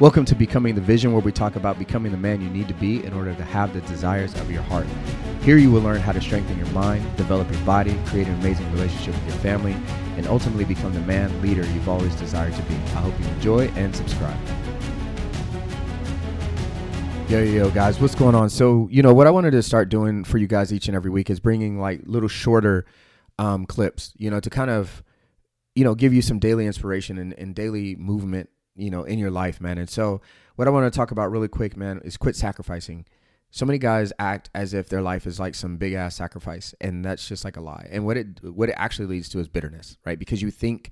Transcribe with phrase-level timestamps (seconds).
[0.00, 2.74] Welcome to Becoming the Vision, where we talk about becoming the man you need to
[2.74, 4.86] be in order to have the desires of your heart.
[5.42, 8.72] Here you will learn how to strengthen your mind, develop your body, create an amazing
[8.72, 9.76] relationship with your family,
[10.16, 12.76] and ultimately become the man leader you've always desired to be.
[12.76, 14.38] I hope you enjoy and subscribe.
[17.28, 18.48] Yo, yo, yo, guys, what's going on?
[18.48, 21.10] So, you know, what I wanted to start doing for you guys each and every
[21.10, 22.86] week is bringing like little shorter
[23.38, 25.02] um, clips, you know, to kind of,
[25.74, 29.30] you know, give you some daily inspiration and, and daily movement you know, in your
[29.30, 29.78] life, man.
[29.78, 30.20] And so,
[30.56, 33.06] what I want to talk about really quick, man, is quit sacrificing.
[33.50, 37.04] So many guys act as if their life is like some big ass sacrifice, and
[37.04, 37.88] that's just like a lie.
[37.90, 40.18] And what it what it actually leads to is bitterness, right?
[40.18, 40.90] Because you think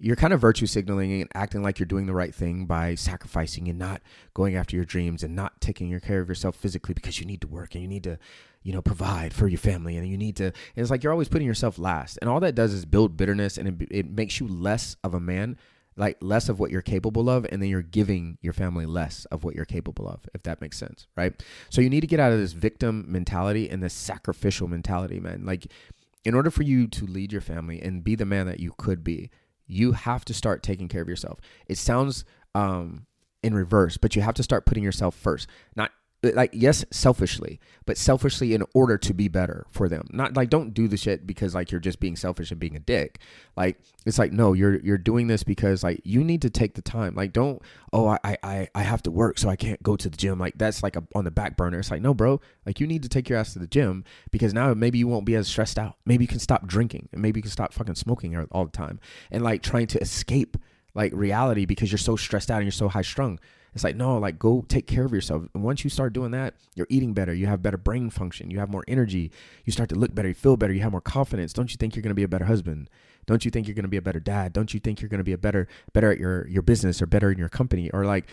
[0.00, 3.68] you're kind of virtue signaling and acting like you're doing the right thing by sacrificing
[3.68, 4.00] and not
[4.32, 7.46] going after your dreams and not taking care of yourself physically because you need to
[7.46, 8.18] work and you need to
[8.62, 11.28] you know provide for your family and you need to and it's like you're always
[11.28, 14.48] putting yourself last and all that does is build bitterness and it, it makes you
[14.48, 15.56] less of a man
[15.96, 19.44] like less of what you're capable of and then you're giving your family less of
[19.44, 21.42] what you're capable of if that makes sense right?
[21.68, 25.44] So you need to get out of this victim mentality and this sacrificial mentality man.
[25.44, 25.66] Like
[26.24, 29.02] in order for you to lead your family and be the man that you could
[29.02, 29.30] be
[29.66, 31.38] you have to start taking care of yourself.
[31.66, 32.24] It sounds
[32.54, 33.06] um
[33.42, 35.48] in reverse but you have to start putting yourself first.
[35.76, 35.90] Not
[36.22, 40.06] Uh, like yes selfishly but selfishly in order to be better for them.
[40.12, 42.80] Not like don't do the shit because like you're just being selfish and being a
[42.80, 43.20] dick.
[43.56, 46.82] Like it's like no you're you're doing this because like you need to take the
[46.82, 47.14] time.
[47.14, 47.62] Like don't
[47.92, 50.38] oh i i i have to work so i can't go to the gym.
[50.38, 51.78] Like that's like a, on the back burner.
[51.78, 52.40] It's like no bro.
[52.66, 55.24] Like you need to take your ass to the gym because now maybe you won't
[55.24, 55.96] be as stressed out.
[56.04, 59.00] Maybe you can stop drinking and maybe you can stop fucking smoking all the time
[59.30, 60.58] and like trying to escape
[60.94, 63.38] like reality because you're so stressed out and you're so high strung
[63.74, 65.44] it's like, no, like go take care of yourself.
[65.54, 67.32] And once you start doing that, you're eating better.
[67.32, 68.50] You have better brain function.
[68.50, 69.30] You have more energy.
[69.64, 70.28] You start to look better.
[70.28, 70.72] You feel better.
[70.72, 71.52] You have more confidence.
[71.52, 72.90] Don't you think you're going to be a better husband?
[73.26, 74.52] Don't you think you're going to be a better dad?
[74.52, 77.06] Don't you think you're going to be a better, better at your, your business or
[77.06, 77.90] better in your company?
[77.90, 78.26] Or like,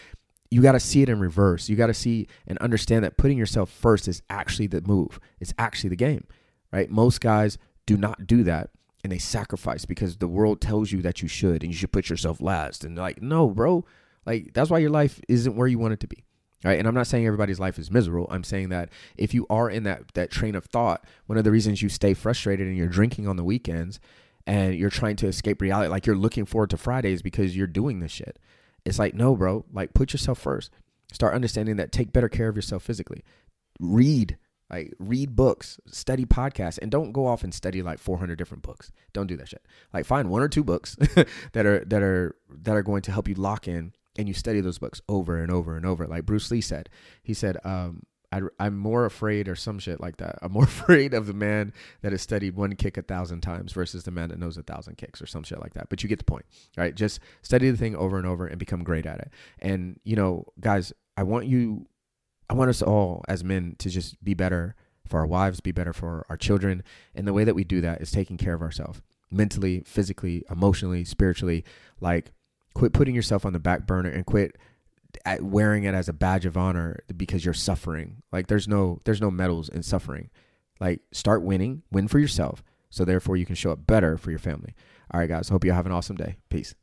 [0.50, 1.70] you got to see it in reverse.
[1.70, 5.20] You got to see and understand that putting yourself first is actually the move.
[5.40, 6.26] It's actually the game,
[6.72, 6.90] right?
[6.90, 8.70] Most guys do not do that
[9.04, 12.10] and they sacrifice because the world tells you that you should and you should put
[12.10, 12.84] yourself last.
[12.84, 13.86] And like, no, bro,
[14.28, 16.26] like that's why your life isn't where you want it to be.
[16.64, 16.78] Right?
[16.78, 18.28] And I'm not saying everybody's life is miserable.
[18.30, 21.52] I'm saying that if you are in that that train of thought, one of the
[21.52, 24.00] reasons you stay frustrated and you're drinking on the weekends
[24.46, 28.00] and you're trying to escape reality, like you're looking forward to Fridays because you're doing
[28.00, 28.38] this shit.
[28.86, 30.72] It's like, no, bro, like put yourself first.
[31.14, 33.24] Start understanding that take better care of yourself physically.
[33.80, 34.38] Read,
[34.70, 38.92] like read books, study podcasts, and don't go off and study like 400 different books.
[39.14, 39.66] Don't do that shit.
[39.94, 40.96] Like find one or two books
[41.54, 44.62] that are that are that are going to help you lock in and you study
[44.62, 46.08] those books over and over and over.
[46.08, 46.90] Like Bruce Lee said,
[47.24, 50.40] he said, um, I, am more afraid or some shit like that.
[50.42, 54.04] I'm more afraid of the man that has studied one kick a thousand times versus
[54.04, 55.90] the man that knows a thousand kicks or some shit like that.
[55.90, 56.46] But you get the point,
[56.76, 56.94] right?
[56.94, 59.32] Just study the thing over and over and become great at it.
[59.60, 61.88] And, you know, guys, I want you,
[62.50, 64.76] I want us all as men to just be better
[65.08, 66.84] for our wives, be better for our children.
[67.16, 69.02] And the way that we do that is taking care of ourselves
[69.32, 71.64] mentally, physically, emotionally, spiritually.
[72.00, 72.32] Like,
[72.78, 74.56] quit putting yourself on the back burner and quit
[75.40, 78.22] wearing it as a badge of honor because you're suffering.
[78.32, 80.30] Like there's no there's no medals in suffering.
[80.80, 84.40] Like start winning, win for yourself, so therefore you can show up better for your
[84.40, 84.76] family.
[85.12, 85.50] All right, guys.
[85.50, 86.38] Hope you have an awesome day.
[86.50, 86.76] Peace.